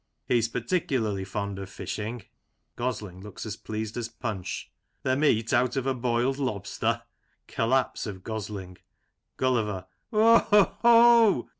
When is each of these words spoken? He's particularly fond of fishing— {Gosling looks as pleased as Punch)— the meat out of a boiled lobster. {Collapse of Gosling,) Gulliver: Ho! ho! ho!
He's 0.27 0.47
particularly 0.49 1.23
fond 1.23 1.59
of 1.59 1.69
fishing— 1.69 2.23
{Gosling 2.75 3.21
looks 3.21 3.45
as 3.45 3.55
pleased 3.55 3.95
as 3.97 4.09
Punch)— 4.09 4.71
the 5.03 5.15
meat 5.15 5.53
out 5.53 5.75
of 5.75 5.85
a 5.85 5.93
boiled 5.93 6.39
lobster. 6.39 7.03
{Collapse 7.47 8.07
of 8.07 8.23
Gosling,) 8.23 8.79
Gulliver: 9.37 9.85
Ho! 10.11 10.39
ho! 10.39 10.75
ho! 10.79 11.49